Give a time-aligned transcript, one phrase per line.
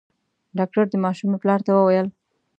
[0.57, 2.07] ډاکټر د ماشومي پلار ته وويل: